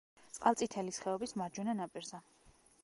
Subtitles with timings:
[0.37, 2.25] წყალწითელის ხეობის მარჯვენა ნაპირზე.